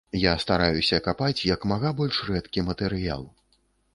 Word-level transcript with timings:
Я 0.19 0.31
стараюся 0.43 0.99
капаць 1.07 1.45
як 1.49 1.67
мага 1.73 1.93
больш 2.01 2.21
рэдкі 2.29 2.63
матэрыял. 2.69 3.23